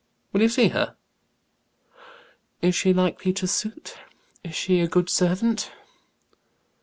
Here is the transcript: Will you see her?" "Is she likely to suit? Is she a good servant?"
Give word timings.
Will 0.33 0.41
you 0.41 0.49
see 0.49 0.69
her?" 0.69 0.95
"Is 2.63 2.73
she 2.73 2.91
likely 2.91 3.33
to 3.33 3.45
suit? 3.45 3.99
Is 4.43 4.55
she 4.55 4.79
a 4.79 4.87
good 4.87 5.11
servant?" 5.11 5.71